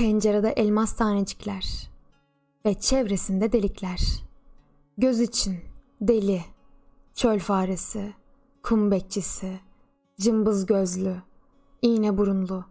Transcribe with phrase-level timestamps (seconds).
[0.00, 1.90] Pencerede elmas tanecikler
[2.66, 4.00] ve çevresinde delikler.
[4.98, 5.58] Göz için
[6.00, 6.40] deli,
[7.14, 8.14] çöl faresi,
[8.62, 9.60] kum bekçisi,
[10.20, 11.16] cımbız gözlü,
[11.82, 12.64] iğne burunlu.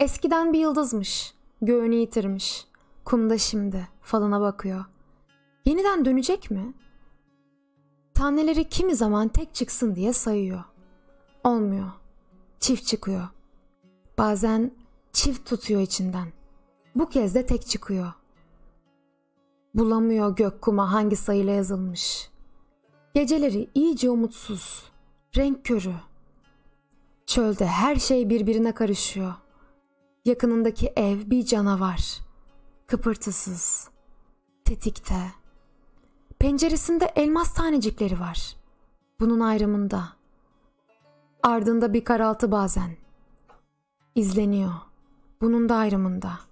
[0.00, 2.66] Eskiden bir yıldızmış, göğünü yitirmiş.
[3.04, 4.84] Kumda şimdi falına bakıyor.
[5.64, 6.74] Yeniden dönecek mi?
[8.14, 10.64] Taneleri kimi zaman tek çıksın diye sayıyor.
[11.44, 11.90] Olmuyor.
[12.60, 13.28] Çift çıkıyor.
[14.18, 14.70] Bazen
[15.12, 16.41] çift tutuyor içinden.
[16.94, 18.12] Bu kez de tek çıkıyor.
[19.74, 22.30] Bulamıyor gök kuma hangi sayıyla yazılmış.
[23.14, 24.90] Geceleri iyice umutsuz,
[25.36, 25.94] renk körü.
[27.26, 29.34] Çölde her şey birbirine karışıyor.
[30.24, 32.18] Yakınındaki ev bir canavar.
[32.86, 33.88] Kıpırtısız,
[34.64, 35.32] tetikte.
[36.38, 38.56] Penceresinde elmas tanecikleri var.
[39.20, 40.08] Bunun ayrımında.
[41.42, 42.96] Ardında bir karaltı bazen.
[44.14, 44.72] İzleniyor.
[45.40, 46.51] Bunun da ayrımında.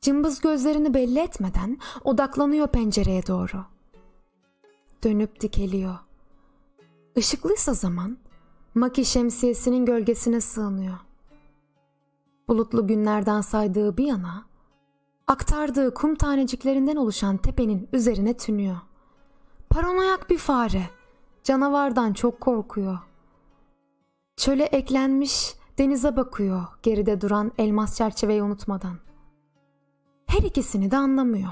[0.00, 3.64] Cımbız gözlerini belli etmeden odaklanıyor pencereye doğru.
[5.04, 5.98] Dönüp dikeliyor.
[7.16, 8.18] Işıklıysa zaman
[8.74, 10.98] Maki şemsiyesinin gölgesine sığınıyor.
[12.48, 14.44] Bulutlu günlerden saydığı bir yana
[15.26, 18.76] aktardığı kum taneciklerinden oluşan tepenin üzerine tünüyor.
[19.70, 20.82] Paranoyak bir fare.
[21.44, 22.98] Canavardan çok korkuyor.
[24.36, 28.96] Çöle eklenmiş denize bakıyor geride duran elmas çerçeveyi unutmadan.
[30.26, 31.50] Her ikisini de anlamıyor.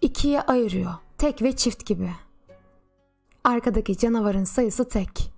[0.00, 0.94] İkiye ayırıyor.
[1.18, 2.10] Tek ve çift gibi.
[3.44, 5.32] Arkadaki canavarın sayısı tek.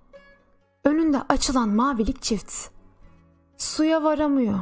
[0.83, 2.53] Önünde açılan mavilik çift.
[3.57, 4.59] Suya varamıyor.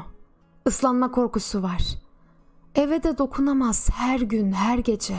[0.68, 1.82] Islanma korkusu var.
[2.76, 5.18] Eve de dokunamaz her gün, her gece.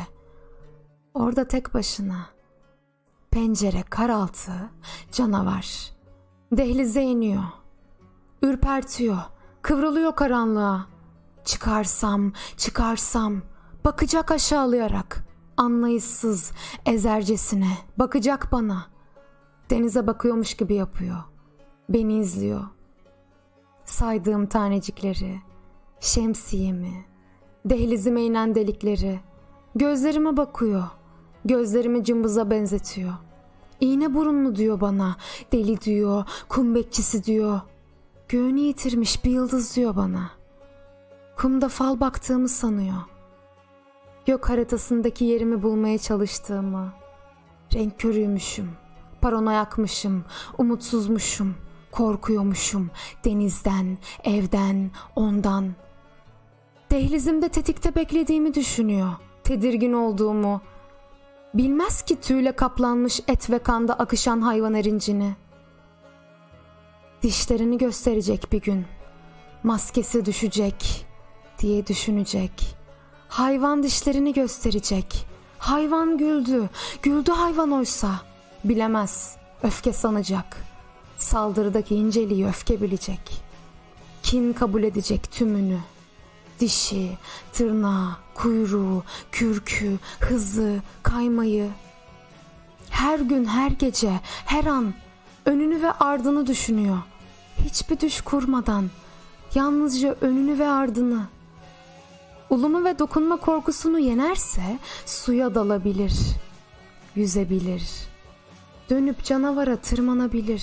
[1.14, 2.26] Orada tek başına.
[3.30, 4.52] Pencere karaltı,
[5.12, 5.92] canavar.
[6.52, 7.42] Dehlize iniyor.
[8.42, 9.18] Ürpertiyor,
[9.62, 10.91] kıvrılıyor karanlığa.
[11.44, 13.42] Çıkarsam, çıkarsam,
[13.84, 15.24] bakacak aşağılayarak.
[15.56, 16.52] Anlayışsız,
[16.86, 18.86] ezercesine, bakacak bana.
[19.70, 21.16] Denize bakıyormuş gibi yapıyor.
[21.88, 22.62] Beni izliyor.
[23.84, 25.40] Saydığım tanecikleri,
[26.00, 27.04] şemsiyemi,
[27.64, 29.20] dehlizime inen delikleri,
[29.74, 30.84] gözlerime bakıyor.
[31.44, 33.12] Gözlerimi cımbıza benzetiyor.
[33.80, 35.16] İğne burunlu diyor bana,
[35.52, 37.60] deli diyor, kum bekçisi diyor.
[38.28, 40.30] Göğünü yitirmiş bir yıldız diyor bana.
[41.42, 42.96] Kumda fal baktığımı sanıyor.
[44.26, 46.92] Gök haritasındaki yerimi bulmaya çalıştığımı.
[47.74, 48.70] Renk körüymüşüm,
[49.20, 50.24] paranoyakmışım,
[50.58, 51.54] umutsuzmuşum,
[51.90, 52.90] korkuyormuşum
[53.24, 55.74] denizden, evden, ondan.
[56.90, 59.12] Dehlizimde tetikte beklediğimi düşünüyor,
[59.44, 60.60] tedirgin olduğumu.
[61.54, 65.34] Bilmez ki tüyle kaplanmış et ve kanda akışan hayvan erincini.
[67.22, 68.86] Dişlerini gösterecek bir gün.
[69.62, 71.11] Maskesi düşecek
[71.62, 72.76] diye düşünecek.
[73.28, 75.26] Hayvan dişlerini gösterecek.
[75.58, 76.68] Hayvan güldü.
[77.02, 78.20] Güldü hayvan oysa.
[78.64, 79.36] Bilemez.
[79.62, 80.56] Öfke sanacak.
[81.18, 83.42] Saldırıdaki inceliği öfke bilecek.
[84.22, 85.78] Kin kabul edecek tümünü.
[86.60, 87.18] Dişi,
[87.52, 89.02] tırnağı, kuyruğu,
[89.32, 91.70] kürkü, hızı, kaymayı.
[92.90, 94.94] Her gün, her gece, her an
[95.46, 96.98] önünü ve ardını düşünüyor.
[97.64, 98.90] Hiçbir düş kurmadan,
[99.54, 101.26] yalnızca önünü ve ardını.
[102.52, 106.12] Ulumu ve dokunma korkusunu yenerse suya dalabilir,
[107.14, 107.90] yüzebilir.
[108.90, 110.62] Dönüp canavara tırmanabilir.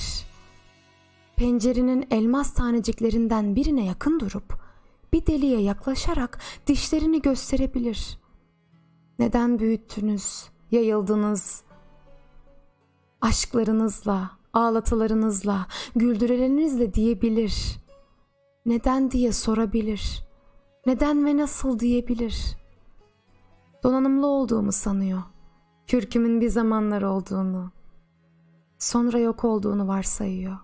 [1.36, 4.60] Pencerenin elmas taneciklerinden birine yakın durup
[5.14, 8.20] bir deliğe yaklaşarak dişlerini gösterebilir.
[9.20, 11.64] Neden büyüttünüz, yayıldınız?
[13.22, 17.78] Aşklarınızla, ağlatılarınızla, güldürelerinizle diyebilir.
[18.66, 20.29] Neden diye sorabilir.
[20.86, 22.58] Neden ve nasıl diyebilir.
[23.84, 25.22] Donanımlı olduğumu sanıyor.
[25.88, 27.72] Kürkümün bir zamanlar olduğunu.
[28.78, 30.58] Sonra yok olduğunu varsayıyor.